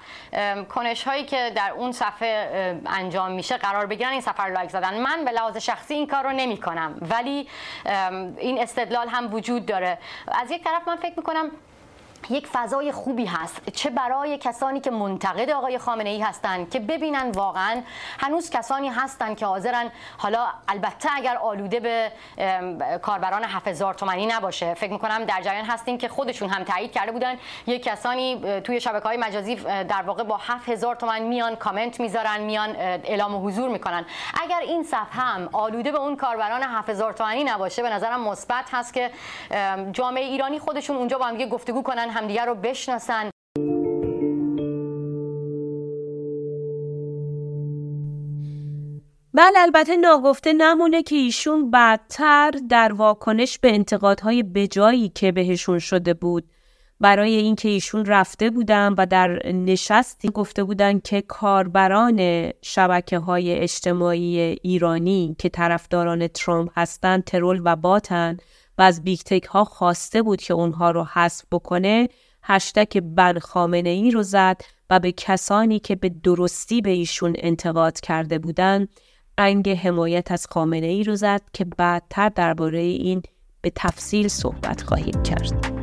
کنش 0.64 1.04
هایی 1.04 1.24
که 1.24 1.52
در 1.56 1.70
اون 1.70 1.92
صفحه 1.92 2.80
انجام 2.86 3.32
میشه 3.32 3.56
قرار 3.56 3.86
بگیرن 3.86 4.10
این 4.10 4.20
صفحه 4.20 4.38
رو 4.38 4.46
لایک 4.46 4.70
زدن. 4.70 5.00
من 5.00 5.24
به 5.24 5.30
لحاظ 5.30 5.56
شخصی 5.56 5.94
این 5.94 6.06
کار 6.06 6.24
رو 6.24 6.32
نمی 6.32 6.56
کنم 6.56 6.98
ولی 7.10 7.48
این 8.38 8.62
استدلال 8.62 9.08
هم 9.08 9.34
وجود 9.34 9.66
داره. 9.66 9.98
از 10.42 10.50
یک 10.50 10.64
طرف 10.64 10.88
من 10.88 10.96
فکر 10.96 11.14
می‌کنم 11.16 11.50
یک 12.30 12.46
فضای 12.46 12.92
خوبی 12.92 13.24
هست. 13.24 13.70
چه 13.70 13.90
برای 13.90 14.38
کسانی 14.38 14.80
که 14.80 14.90
منتقد 14.90 15.50
آقای 15.50 15.78
خامنه 15.78 16.10
ای 16.10 16.20
هستند 16.20 16.70
که 16.70 16.80
ببینن 16.80 17.30
واقعا 17.30 17.82
هنوز 18.18 18.50
کسانی 18.50 18.88
هستند 18.88 19.36
که 19.36 19.46
حاضرن. 19.46 19.90
حالا 20.18 20.46
البته 20.68 21.08
اگر 21.12 21.36
آلوده 21.36 21.80
به 21.80 22.12
کاربران 23.02 23.44
7000 23.44 23.94
تومانی 23.94 24.26
نباشه 24.26 24.74
فکر 24.74 24.92
می‌کنم 24.92 25.24
در 25.24 25.42
جریان 25.42 25.64
هستیم 25.64 25.98
که 25.98 26.08
خودشون 26.08 26.48
هم 26.48 26.64
تایید 26.64 26.92
کرده 26.92 27.12
بودن. 27.12 27.36
یک 27.66 27.82
کسانی 27.82 28.60
توی 28.60 28.80
شبکه 28.80 29.08
های 29.08 29.16
مجازی 29.16 29.54
در 29.56 30.02
واقع 30.06 30.22
با 30.22 30.36
7000 30.36 30.96
تومان 30.96 31.22
میان 31.22 31.56
کامنت 31.56 32.00
می‌ذارن 32.00 32.40
میان 32.40 32.76
اعلام 32.76 33.46
حضور 33.46 33.68
می‌کنن. 33.68 34.04
اگر 34.42 34.60
این 34.60 34.82
صفحه 34.82 35.20
هم 35.20 35.48
آلوده 35.52 35.92
به 35.92 35.98
اون 35.98 36.16
کاربران 36.16 36.62
7000 36.62 37.12
تومانی 37.12 37.44
نباشه 37.44 37.82
به 37.82 37.90
نظرم 37.90 38.20
مثبت 38.20 38.64
هست 38.72 38.94
که 38.94 39.10
جامعه 39.92 40.24
ایرانی 40.24 40.58
خودشون 40.58 40.96
اونجا 40.96 41.18
با 41.18 41.24
هم 41.24 41.36
گفتگو 41.48 41.82
کنن 41.82 42.05
همدیگه 42.10 42.44
رو 42.44 42.54
بشناسن. 42.54 43.30
بله 49.34 49.58
البته 49.58 49.96
ناگفته 49.96 50.52
نمونه 50.52 51.02
که 51.02 51.16
ایشون 51.16 51.70
بعدتر 51.70 52.50
در 52.70 52.92
واکنش 52.92 53.58
به 53.58 53.74
انتقادهای 53.74 54.42
بجایی 54.42 55.08
که 55.08 55.32
بهشون 55.32 55.78
شده 55.78 56.14
بود. 56.14 56.44
برای 57.00 57.34
اینکه 57.36 57.68
ایشون 57.68 58.04
رفته 58.04 58.50
بودن 58.50 58.94
و 58.98 59.06
در 59.06 59.52
نشستی 59.52 60.28
گفته 60.28 60.64
بودن 60.64 60.98
که 60.98 61.22
کاربران 61.22 62.50
شبکه 62.62 63.18
های 63.18 63.52
اجتماعی 63.52 64.38
ایرانی 64.62 65.36
که 65.38 65.48
طرفداران 65.48 66.28
ترامپ 66.28 66.70
هستند 66.76 67.24
troll 67.24 67.62
و 67.64 67.76
bot 67.76 68.21
ن 68.21 68.36
و 68.78 68.82
از 68.82 69.04
big 69.04 69.20
tech 69.20 69.44
ها 69.44 69.64
خواسته 69.64 70.22
بود 70.22 70.40
که 70.40 70.54
اونها 70.54 70.90
رو 70.90 71.04
حذف 71.04 71.44
بکنه 71.52 72.08
هشتگ 72.42 72.98
ban 72.98 73.38
خامنه 73.38 73.88
ای 73.88 74.10
رو 74.10 74.22
زد 74.22 74.60
و 74.90 75.00
به 75.00 75.12
کسانی 75.12 75.78
که 75.78 75.96
به 75.96 76.08
درستی 76.08 76.80
به 76.80 76.90
ایشون 76.90 77.34
انتقاد 77.38 78.00
کرده 78.00 78.38
بودن 78.38 78.88
رنگ 79.38 79.68
حمایت 79.68 80.32
از 80.32 80.46
خامنه 80.46 80.86
ای 80.86 81.04
رو 81.04 81.16
زد 81.16 81.42
که 81.52 81.64
بعدتر 81.64 82.28
درباره 82.28 82.78
این 82.78 83.22
به 83.60 83.72
تفصیل 83.74 84.28
صحبت 84.28 84.82
خواهیم 84.82 85.22
کرد. 85.22 85.76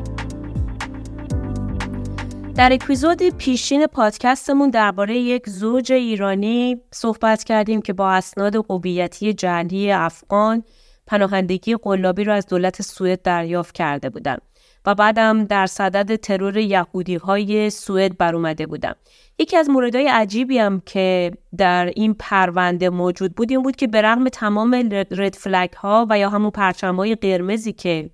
در 2.55 2.73
اپیزود 2.73 3.29
پیشین 3.29 3.88
پادکستمون 3.88 4.69
درباره 4.69 5.17
یک 5.17 5.50
زوج 5.50 5.91
ایرانی 5.91 6.81
صحبت 6.91 7.43
کردیم 7.43 7.81
که 7.81 7.93
با 7.93 8.12
اسناد 8.12 8.55
هویتی 8.55 9.33
جعلی 9.33 9.91
افغان 9.91 10.63
پناهندگی 11.07 11.75
قلابی 11.75 12.24
را 12.24 12.33
از 12.33 12.48
دولت 12.48 12.81
سوئد 12.81 13.22
دریافت 13.22 13.75
کرده 13.75 14.10
بودند 14.10 14.41
و 14.86 14.95
بعدم 14.95 15.45
در 15.45 15.67
صدد 15.67 16.15
ترور 16.15 16.57
یهودی 16.57 17.15
های 17.15 17.69
سوئد 17.69 18.17
بر 18.17 18.36
اومده 18.36 18.67
بودم. 18.67 18.95
یکی 19.39 19.57
از 19.57 19.69
موردهای 19.69 20.07
عجیبی 20.07 20.57
هم 20.57 20.81
که 20.86 21.31
در 21.57 21.86
این 21.95 22.13
پرونده 22.19 22.89
موجود 22.89 23.36
بود 23.36 23.51
این 23.51 23.62
بود 23.62 23.75
که 23.75 23.88
به 23.88 24.01
رغم 24.01 24.29
تمام 24.29 24.89
رد 25.12 25.36
فلگ 25.36 25.74
ها 25.74 26.07
و 26.10 26.19
یا 26.19 26.29
همون 26.29 26.50
پرچم 26.50 26.95
های 26.95 27.15
قرمزی 27.15 27.74
که 27.74 28.10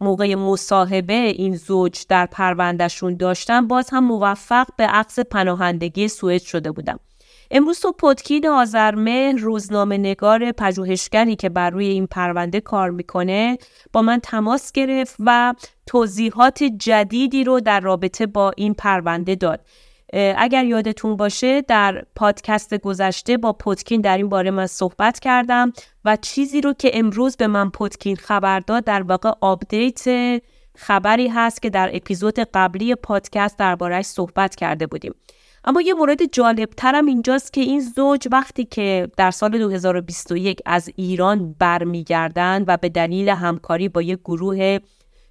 موقع 0.00 0.34
مصاحبه 0.34 1.14
این 1.14 1.56
زوج 1.56 2.04
در 2.08 2.26
پروندهشون 2.26 3.16
داشتن 3.16 3.66
باز 3.66 3.90
هم 3.90 4.04
موفق 4.04 4.66
به 4.76 4.84
عقص 4.84 5.18
پناهندگی 5.18 6.08
سوئد 6.08 6.42
شده 6.42 6.70
بودم. 6.72 7.00
امروز 7.52 7.80
تو 7.80 7.92
پودکین 7.92 8.48
آزرمه 8.48 9.32
روزنامه 9.32 9.98
نگار 9.98 10.52
پژوهشگری 10.52 11.36
که 11.36 11.48
بر 11.48 11.70
روی 11.70 11.86
این 11.86 12.06
پرونده 12.06 12.60
کار 12.60 12.90
می‌کنه 12.90 13.58
با 13.92 14.02
من 14.02 14.20
تماس 14.22 14.72
گرفت 14.72 15.16
و 15.20 15.54
توضیحات 15.86 16.64
جدیدی 16.64 17.44
رو 17.44 17.60
در 17.60 17.80
رابطه 17.80 18.26
با 18.26 18.52
این 18.56 18.74
پرونده 18.74 19.34
داد. 19.34 19.60
اگر 20.36 20.64
یادتون 20.64 21.16
باشه 21.16 21.62
در 21.62 22.04
پادکست 22.16 22.74
گذشته 22.74 23.36
با 23.36 23.52
پوتکین 23.52 24.00
در 24.00 24.16
این 24.16 24.28
باره 24.28 24.50
من 24.50 24.66
صحبت 24.66 25.18
کردم 25.18 25.72
و 26.04 26.16
چیزی 26.16 26.60
رو 26.60 26.72
که 26.72 26.90
امروز 26.94 27.36
به 27.36 27.46
من 27.46 27.70
پوتکین 27.70 28.16
خبر 28.16 28.60
داد 28.60 28.84
در 28.84 29.02
واقع 29.02 29.32
update 29.40 30.04
خبری 30.76 31.28
هست 31.28 31.62
که 31.62 31.70
در 31.70 31.90
اپیزود 31.92 32.38
قبلی 32.38 32.94
پادکست 32.94 33.58
دربارهش 33.58 34.06
صحبت 34.06 34.54
کرده 34.54 34.86
بودیم. 34.86 35.14
اما 35.64 35.80
یه 35.80 35.94
مورد 35.94 36.32
جالب 36.32 36.68
ترم 36.76 37.06
اینجاست 37.06 37.52
که 37.52 37.60
این 37.60 37.80
زوج 37.80 38.28
وقتی 38.32 38.64
که 38.64 39.08
در 39.16 39.30
سال 39.30 39.58
2021 39.58 40.60
از 40.66 40.90
ایران 40.96 41.56
برمیگردند 41.58 42.64
و 42.68 42.76
به 42.76 42.88
دلیل 42.88 43.28
همکاری 43.28 43.88
با 43.88 44.02
یک 44.02 44.18
گروه 44.18 44.78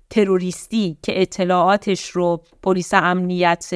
تروریستی 0.09 0.97
که 1.03 1.21
اطلاعاتش 1.21 2.09
رو 2.09 2.43
پلیس 2.63 2.93
امنیت 2.93 3.73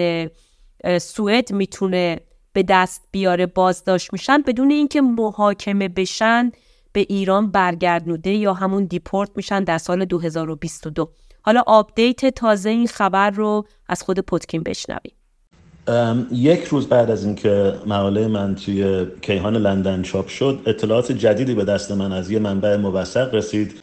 سوئد 0.98 1.53
می‌تونه 1.53 2.19
به 2.53 2.63
دست 2.63 3.03
بیاره 3.12 3.45
بازداشت 3.45 4.13
میشن 4.13 4.41
بدون 4.41 4.72
اینکه 4.72 5.01
محاکمه 5.01 5.88
بشن 5.88 6.51
به 6.93 7.00
ایران 7.10 7.51
برگردونده 7.51 8.30
یا 8.29 8.53
همون 8.53 8.86
دیپورت 8.86 9.29
میشن 9.36 9.63
در 9.63 9.77
سال 9.77 10.05
2022 10.05 11.12
حالا 11.41 11.63
update 11.68 12.25
تازه 12.25 12.69
این 12.69 12.88
خبر 12.88 13.29
رو 13.29 13.65
از 13.88 14.03
خود 14.03 14.19
پوتکین 14.20 14.63
بشنویم. 14.63 15.23
یک 16.32 16.63
روز 16.63 16.88
بعد 16.88 17.12
از 17.12 17.25
اینکه 17.25 17.74
مقاله 17.86 18.28
من 18.28 18.56
توی 18.56 19.06
کیهان 19.22 19.56
لندن 19.56 20.02
چاپ 20.02 20.28
شد 20.28 20.60
اطلاعات 20.66 21.12
جدیدی 21.12 21.54
به 21.54 21.63
دست 21.63 21.92
من 21.92 22.12
از 22.12 22.32
یه 22.32 22.40
منبع 22.40 22.78
موثق 22.78 23.36
رسید. 23.36 23.74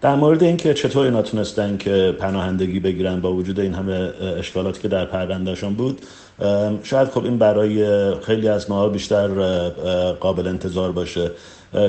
در 0.00 0.14
مورد 0.14 0.42
اینکه 0.42 0.74
چطور 0.74 1.04
اینا 1.04 1.22
تونستن 1.22 1.76
که 1.76 2.16
پناهندگی 2.18 2.80
بگیرن 2.80 3.20
با 3.20 3.32
وجود 3.32 3.60
این 3.60 3.74
همه 3.74 4.10
اشکالاتی 4.38 4.82
که 4.82 4.88
در 4.88 5.04
پروندهشون 5.04 5.74
بود 5.74 6.00
شاید 6.82 7.08
خب 7.08 7.24
این 7.24 7.38
برای 7.38 8.14
خیلی 8.14 8.48
از 8.48 8.70
ما 8.70 8.88
بیشتر 8.88 9.28
قابل 10.20 10.46
انتظار 10.46 10.92
باشه. 10.92 11.30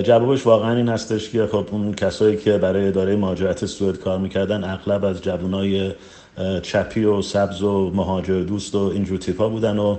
جوابش 0.03 0.45
واقعا 0.45 0.75
این 0.75 0.89
هستش 0.89 1.29
که 1.29 1.47
خب 1.51 1.65
اون 1.71 1.93
کسایی 1.93 2.37
که 2.37 2.57
برای 2.57 2.87
اداره 2.87 3.15
مهاجرت 3.15 3.65
سوئد 3.65 3.97
کار 3.97 4.19
می‌کردن 4.19 4.63
اغلب 4.63 5.05
از 5.05 5.21
جوانای 5.21 5.91
چپی 6.61 7.03
و 7.03 7.21
سبز 7.21 7.63
و 7.63 7.91
مهاجر 7.95 8.41
دوست 8.41 8.75
و 8.75 8.91
اینجور 8.93 9.17
تیپا 9.17 9.49
بودن 9.49 9.77
و 9.77 9.97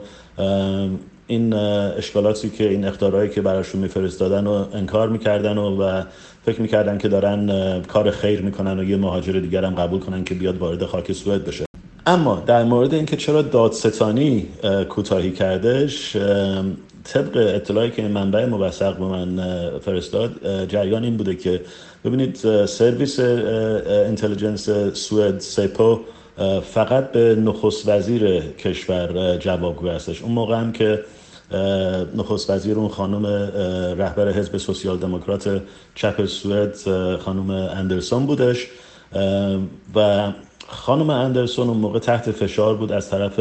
این 1.26 1.52
اشکالاتی 1.52 2.50
که 2.50 2.68
این 2.68 2.84
اختارهایی 2.84 3.30
که 3.30 3.40
براشون 3.40 3.80
میفرستادن 3.80 4.46
و 4.46 4.64
انکار 4.72 5.08
می‌کردن 5.08 5.58
و, 5.58 5.82
و 5.82 6.02
فکر 6.46 6.62
می‌کردن 6.62 6.98
که 6.98 7.08
دارن 7.08 7.82
کار 7.82 8.10
خیر 8.10 8.42
می‌کنن 8.42 8.78
و 8.78 8.84
یه 8.84 8.96
مهاجر 8.96 9.32
دیگر 9.32 9.64
هم 9.64 9.74
قبول 9.74 10.00
کنن 10.00 10.24
که 10.24 10.34
بیاد 10.34 10.58
وارد 10.58 10.84
خاک 10.84 11.12
سوئد 11.12 11.44
بشه. 11.44 11.64
اما 12.06 12.42
در 12.46 12.64
مورد 12.64 12.94
اینکه 12.94 13.16
چرا 13.16 13.42
دادستانی 13.42 14.46
کوتاهی 14.88 15.30
کردش 15.30 16.16
طبق 17.04 17.36
اطلاعی 17.36 17.90
که 17.90 18.02
منبع 18.02 18.46
موثق 18.46 18.96
به 18.96 19.04
من 19.04 19.40
فرستاد 19.78 20.30
جریان 20.66 21.04
این 21.04 21.16
بوده 21.16 21.34
که 21.34 21.60
ببینید 22.04 22.66
سرویس 22.66 23.20
اینتلیجنس 23.20 24.70
سوئد 24.92 25.40
سپو 25.40 26.00
فقط 26.74 27.12
به 27.12 27.34
نخست 27.34 27.88
وزیر 27.88 28.40
کشور 28.40 29.36
جوابگو 29.36 29.88
هستش 29.88 30.22
اون 30.22 30.32
موقع 30.32 30.56
هم 30.56 30.72
که 30.72 31.04
نخست 32.16 32.50
وزیر 32.50 32.76
اون 32.78 32.88
خانم 32.88 33.26
رهبر 33.98 34.32
حزب 34.32 34.56
سوسیال 34.56 34.98
دموکرات 34.98 35.62
چپ 35.94 36.24
سوئد 36.24 36.76
خانم 37.16 37.50
اندرسون 37.50 38.26
بودش. 38.26 38.66
و 39.94 40.32
خانم 40.68 41.10
اندرسون 41.10 41.68
اون 41.68 41.76
موقع 41.76 41.98
تحت 41.98 42.30
فشار 42.30 42.76
بود 42.76 42.92
از 42.92 43.10
طرف 43.10 43.40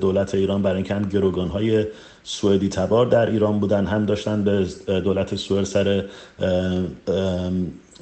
دولت 0.00 0.34
ایران. 0.34 0.62
برای 0.62 0.76
اینکه 0.76 0.94
هم 0.94 1.02
گروگان 1.02 1.48
های 1.48 1.84
سوئدی 2.24 2.68
تبار 2.68 3.06
در 3.06 3.30
ایران 3.30 3.60
بودن 3.60 3.86
هم 3.86 4.06
داشتن 4.06 4.44
به 4.44 4.66
دولت 5.00 5.34
سوئد 5.34 5.64
سر 5.64 6.04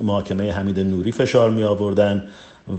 محاکمه 0.02 0.52
حمید 0.52 0.80
نوری 0.80 1.12
فشار 1.12 1.50
می 1.50 1.64
آوردن 1.64 2.28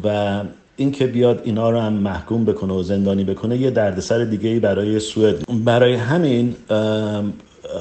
و 0.04 0.42
اینکه 0.78 1.08
بیاد 1.08 1.42
اینا 1.44 1.70
رو 1.70 1.80
هم 1.80 1.94
محکوم 1.94 2.46
بکنه 2.46 2.74
و 2.74 2.84
زندانی 2.84 3.24
بکنه 3.24 3.58
یه 3.58 3.72
دردسر 3.72 4.24
دیگه 4.24 4.50
ای 4.50 4.60
برای 4.60 5.00
سوئد. 5.00 5.64
برای 5.66 5.94
همین 5.94 6.56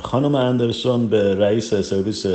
خانم 0.02 0.34
اندرسون 0.34 1.06
به 1.06 1.34
رئیس 1.34 1.74
سرویس 1.74 2.26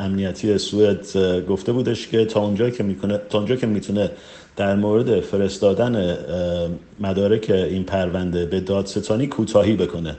امنیتی 0.00 0.58
سوئد 0.58 1.06
گفته 1.48 1.72
بودش 1.72 2.08
که 2.08 2.24
تا 2.24 2.40
اونجا 2.40 2.70
که 2.70 2.82
می‌کنه 2.82 3.20
تا 3.30 3.38
اونجا 3.38 3.56
که 3.56 3.66
می‌تونه 3.66 4.10
در 4.56 4.76
مورد 4.76 5.20
فرستادن 5.20 6.16
مدارک 7.00 7.50
این 7.50 7.84
پرونده 7.84 8.46
به 8.46 8.60
دادستانی 8.60 9.26
کوتاهی 9.26 9.76
بکنه. 9.76 10.16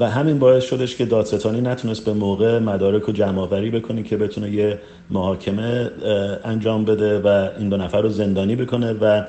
و 0.00 0.10
همین 0.10 0.38
باعث 0.38 0.64
شدش 0.64 0.96
که 0.96 1.04
دادستانی 1.04 1.60
نتونست 1.60 2.04
به 2.04 2.12
موقع 2.12 2.58
مدارک 2.58 3.02
رو 3.02 3.12
جمع 3.12 3.40
آوری 3.40 3.70
بکنه 3.70 4.02
که 4.02 4.16
بتونه 4.16 4.50
یه 4.50 4.78
محاکمه 5.10 5.90
انجام 6.44 6.84
بده 6.84 7.18
و 7.18 7.48
این 7.58 7.68
دو 7.68 7.76
نفر 7.76 8.00
رو 8.00 8.08
زندانی 8.08 8.56
بکنه. 8.56 8.92
و 8.92 9.24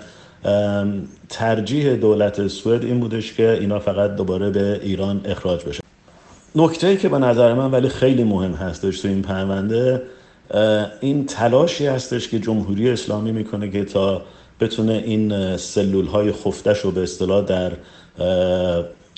ترجیح 1.30 1.96
دولت 1.96 2.48
سوئد 2.48 2.84
این 2.84 3.00
بودش 3.00 3.34
که 3.34 3.52
اینا 3.52 3.80
فقط 3.80 4.16
دوباره 4.16 4.50
به 4.50 4.80
ایران 4.84 5.22
اخراج 5.26 5.66
بشه. 5.66 5.84
نکته 6.56 6.98
که 6.98 7.10
به 7.10 7.18
نظر 7.18 7.54
من 7.54 7.72
ولی 7.72 7.90
خیلی 7.90 8.24
مهم 8.24 8.54
هستش 8.54 9.00
تو 9.00 9.08
این 9.08 9.22
پرونده 9.22 10.02
این 11.02 11.26
تلاشی 11.26 11.86
هستش 11.86 12.28
که 12.28 12.40
جمهوری 12.40 12.90
اسلامی 12.90 13.32
می‌کنه 13.32 13.70
که 13.70 13.86
تا 13.86 14.22
بتونه 14.60 14.94
این 14.94 15.58
سلول 15.58 16.06
های 16.06 16.32
خفتش 16.32 16.80
رو 16.80 16.92
به 16.92 17.04
اصطلاح 17.04 17.46
در 17.46 17.72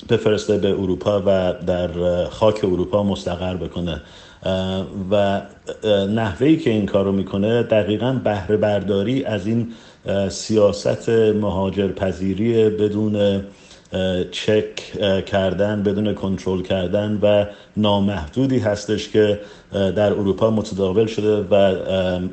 بفرسته 0.09 0.57
به 0.57 0.69
اروپا 0.69 1.23
و 1.25 1.53
در 1.67 1.89
خاک 2.29 2.63
اروپا 2.63 3.03
مستقر 3.03 3.55
بکنه. 3.55 4.01
و 5.11 5.41
نحوهی 6.09 6.57
که 6.57 6.69
این 6.69 6.85
کار 6.85 7.05
رو 7.05 7.11
می‌کنه 7.11 7.63
دقیقا 7.63 8.21
بهره 8.23 8.57
برداری 8.57 9.23
از 9.23 9.47
این 9.47 9.73
سیاست 10.29 11.09
مهاجر 11.09 11.87
پذیری 11.87 12.69
بدون 12.69 13.43
چک 14.31 14.75
کردن 15.25 15.83
بدون 15.83 16.13
کنترل 16.13 16.61
کردن 16.61 17.19
و 17.21 17.45
نامحدودی 17.77 18.59
هستش 18.59 19.09
که 19.09 19.39
در 19.71 20.13
اروپا 20.13 20.51
متداول 20.51 21.05
شده 21.05 21.47
و 21.51 21.75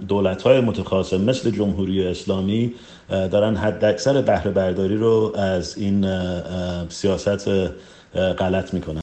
دولت 0.09 0.43
های 0.43 0.61
متخاصم 0.61 1.21
مثل 1.21 1.51
جمهوری 1.51 2.07
اسلامی 2.07 2.75
دارن 3.09 3.57
حد 3.57 3.85
اکثر 3.85 4.23
بهره 4.23 4.51
برداری 4.51 4.97
رو 4.97 5.33
از 5.37 5.79
این 5.79 6.07
سیاست 6.89 7.49
غلط 8.39 8.75
می‌کنن. 8.75 9.02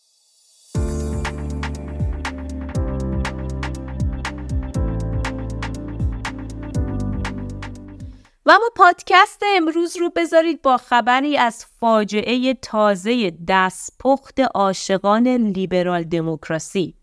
و 8.50 8.51
اما 8.51 8.70
پادکست 8.75 9.44
امروز 9.56 9.98
رو 9.98 10.10
بذارید 10.10 10.62
با 10.62 10.77
خبری 10.77 11.38
از 11.38 11.65
فاجعه 11.79 12.53
تازه 12.53 13.32
دستپخت 13.48 14.39
عاشقان 14.39 15.27
لیبرال 15.27 16.03
دموکراسی 16.03 16.96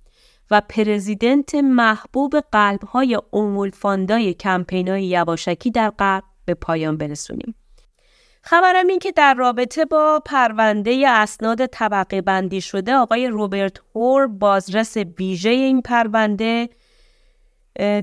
و 0.50 0.62
پرزیدنت 0.68 1.54
محبوب 1.54 2.36
قلبهای 2.52 3.18
امولفاندای 3.32 4.34
کمپینای 4.34 5.04
یواشکی 5.04 5.70
در 5.70 5.90
غرب 5.90 6.24
به 6.44 6.54
پایان 6.54 6.96
برسونیم. 6.96 7.54
خبرم 8.42 8.86
این 8.86 8.98
که 8.98 9.12
در 9.12 9.34
رابطه 9.34 9.84
با 9.84 10.22
پرونده 10.24 11.04
اسناد 11.08 11.66
طبقه 11.66 12.22
بندی 12.22 12.60
شده 12.60 12.94
آقای 12.94 13.28
روبرت 13.28 13.76
هور 13.94 14.26
بازرس 14.26 14.96
ویژه 14.96 15.50
این 15.50 15.82
پرونده 15.82 16.68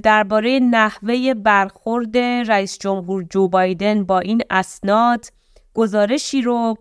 درباره 0.04 0.60
نحوه 0.60 1.34
برخورد 1.34 2.18
رئیس 2.18 2.78
جمهور 2.80 3.24
جو 3.24 3.48
بایدن 3.48 4.04
با 4.04 4.20
این 4.20 4.42
اسناد 4.50 5.26
گزارشی 5.74 6.42
رو 6.42 6.78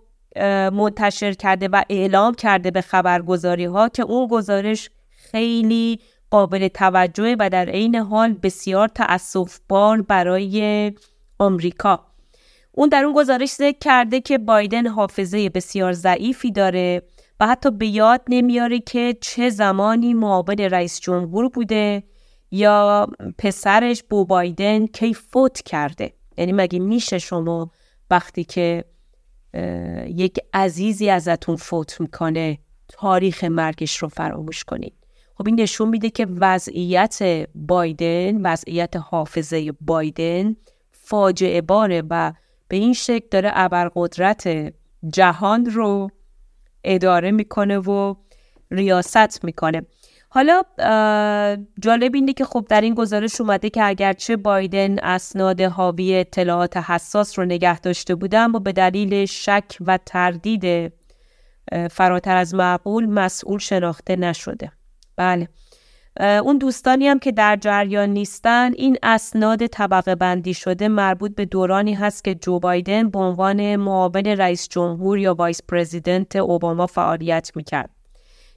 منتشر 0.73 1.33
کرده 1.33 1.69
و 1.69 1.83
اعلام 1.91 2.35
کرده 2.35 2.71
به 2.71 2.81
خبرگزاری 2.81 3.65
ها 3.65 3.89
که 3.89 4.03
اون 4.03 4.27
گزارش 4.27 4.91
خیلی 5.11 6.01
قابل 6.31 6.69
توجه 6.69 7.37
و 7.39 7.51
در 7.51 7.69
عین 7.69 7.95
حال 7.95 8.33
بسیار 8.33 8.91
بار 9.69 10.03
برای 10.03 10.93
آمریکا. 11.39 12.07
اون 12.73 12.89
در 12.89 13.05
اون 13.05 13.15
گزارش 13.15 13.53
ذکر 13.53 13.79
کرده 13.79 14.21
که 14.21 14.39
بایدن 14.39 14.87
حافظه 14.87 15.49
بسیار 15.49 15.93
ضعیفی 15.93 16.51
داره 16.51 17.03
و 17.41 17.47
حتی 17.47 17.71
به 17.71 17.87
یاد 17.87 18.21
نمیاره 18.29 18.81
که 18.81 19.17
چه 19.21 19.51
زمانی 19.51 20.15
معاون 20.15 20.59
رئیس 20.59 21.01
جمهور 21.01 21.49
بوده 21.49 22.03
یا 22.55 23.07
پسرش 23.39 24.03
بو 24.03 24.25
بایدن 24.25 24.87
کی 24.87 25.15
فوت 25.15 25.63
کرده؟ 25.63 26.13
یعنی 26.39 26.53
مگه 26.53 26.79
میشه 26.79 27.19
شما 27.19 27.71
وقتی 28.11 28.45
که 28.45 28.85
یک 30.07 30.39
عزیزی 30.55 31.11
ازتون 31.11 31.57
فوت 31.57 32.01
می‌کنه 32.01 32.59
تاریخ 32.89 33.45
مرگش 33.45 33.97
رو 33.97 34.09
فراموش 34.09 34.65
کنید؟ 34.65 34.95
خب 35.35 35.47
این 35.47 35.61
نشون 35.61 35.89
میده 35.89 36.11
که 36.11 36.27
وضعیت 36.31 37.49
بایدن 37.55 38.47
وضعیت 38.47 38.97
حافظه 38.97 39.73
بایدن 39.81 40.57
فاجعه 40.91 41.61
باره 41.61 42.03
و 42.11 42.33
به 42.69 42.77
این 42.77 42.93
شکل 42.93 43.27
داره 43.31 43.51
ابرقدرت 43.55 44.73
جهان 45.13 45.67
رو 45.67 46.11
اداره 46.85 47.31
می‌کنه 47.31 47.79
و 47.79 48.15
ریاست 48.71 49.45
می‌کنه. 49.45 49.83
حالا 50.35 50.63
جالب 51.81 52.15
اینه 52.15 52.33
که 52.33 52.45
خب 52.45 52.67
در 52.69 52.81
این 52.81 52.95
گزارش 52.95 53.41
اومده 53.41 53.71
که 53.71 53.85
اگرچه 53.85 54.37
بایدن 54.37 54.99
اسناد 54.99 55.61
حاوی 55.61 56.15
اطلاعات 56.15 56.77
حساس 56.77 57.39
رو 57.39 57.45
نگه 57.45 57.81
داشته 57.81 58.15
بوده 58.15 58.39
اما 58.39 58.59
به 58.59 58.73
دلیل 58.73 59.27
شک 59.27 59.65
و 59.81 59.99
تردید 60.07 60.93
فراتر 61.91 62.37
از 62.37 62.55
معقول 62.55 63.07
مسئول 63.07 63.59
شناخته 63.59 64.17
نشده. 64.17 64.73
بله. 65.17 65.49
اون 66.21 66.59
دوستانی 66.59 67.09
هم 67.09 67.19
که 67.19 67.33
در 67.33 67.57
جریان 67.57 68.11
نیستن 68.11 68.73
این 68.77 68.97
اسناد 69.03 69.67
طبقه 69.67 70.15
بندی 70.15 70.55
شده 70.55 70.89
مربوط 70.89 71.35
به 71.35 71.45
دورانی 71.45 71.95
هست 71.95 72.25
که 72.25 72.35
جو 72.35 72.59
بایدن 72.59 73.11
به 73.11 73.19
عنوان 73.19 73.77
معاون 73.77 74.27
رئیس 74.27 74.69
جمهور 74.69 75.19
یا 75.19 75.35
وایس 75.35 75.61
پرزیدنت 75.69 76.37
اوباما 76.37 76.87
فعالیت 76.87 77.53
می‌کرد. 77.55 78.02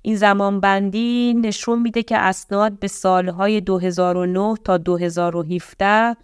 این 0.06 0.16
زمان 0.16 0.60
بندی 0.60 1.34
نشون 1.34 1.82
میده 1.82 2.04
که 2.04 2.18
اسناد 2.18 2.80
به 2.80 2.88
سالهای 2.88 3.62
2009 3.62 4.56
تا 4.64 4.78
2017 4.78 6.16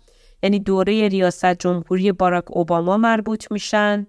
یعنی 0.43 0.59
دوره 0.59 1.07
ریاست 1.07 1.53
جمهوری 1.53 2.11
باراک 2.11 2.43
اوباما 2.47 2.97
مربوط 2.97 3.51
میشن 3.51 4.07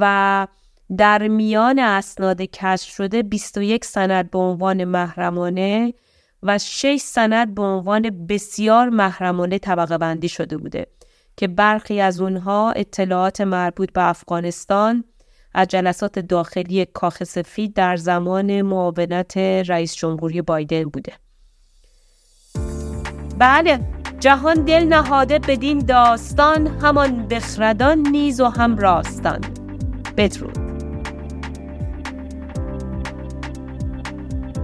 و 0.00 0.46
در 0.96 1.28
میان 1.28 1.78
اسناد 1.78 2.42
کشف 2.42 2.88
شده 2.88 3.22
21 3.22 3.84
سند 3.84 4.30
به 4.30 4.38
عنوان 4.38 4.84
محرمانه 4.84 5.94
و 6.42 6.58
6 6.58 6.96
سند 7.00 7.54
به 7.54 7.62
عنوان 7.62 8.26
بسیار 8.26 8.88
محرمانه 8.88 9.58
طبقه 9.58 9.98
بندی 9.98 10.28
شده 10.28 10.56
بوده 10.56 10.86
که 11.36 11.48
برخی 11.48 12.00
از 12.00 12.20
اونها 12.20 12.72
اطلاعات 12.72 13.40
مربوط 13.40 13.92
به 13.92 14.08
افغانستان 14.08 15.04
از 15.56 15.68
جلسات 15.68 16.18
داخلی 16.18 16.84
کاخ 16.84 17.24
سفید 17.24 17.74
در 17.74 17.96
زمان 17.96 18.62
معاونت 18.62 19.36
رئیس 19.36 19.94
جمهوری 19.94 20.42
بایدن 20.42 20.84
بوده. 20.84 21.12
بله 23.38 23.80
جهان 24.20 24.64
دل 24.64 24.84
نهاده 24.84 25.38
بدین 25.38 25.78
داستان 25.78 26.66
همان 26.66 27.28
بخردان 27.28 27.98
نیز 27.98 28.40
و 28.40 28.44
هم 28.44 28.76
راستان 28.76 29.40
بدرود. 30.16 30.65